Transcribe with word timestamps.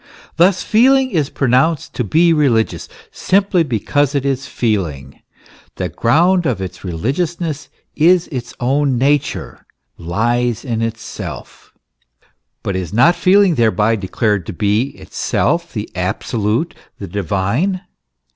Thus, 0.37 0.63
feeling 0.63 1.11
is 1.11 1.29
pronounced 1.29 1.93
to 1.93 2.03
be 2.03 2.33
religious, 2.33 2.89
simply 3.11 3.61
because 3.61 4.15
it 4.15 4.25
is 4.25 4.47
feeling; 4.47 5.21
the 5.75 5.89
ground 5.89 6.47
of 6.47 6.59
its 6.59 6.83
religiousness 6.83 7.69
is 7.95 8.25
its 8.29 8.55
own 8.59 8.97
nature 8.97 9.63
lies 9.99 10.65
in 10.65 10.81
itself. 10.81 11.71
But 12.63 12.75
is 12.75 12.91
not 12.91 13.15
feeling 13.15 13.53
thereby 13.53 13.95
declared 13.95 14.47
to 14.47 14.53
be 14.53 14.87
itself 14.97 15.71
the 15.71 15.87
absolute, 15.95 16.73
the 16.97 17.05
divine 17.05 17.81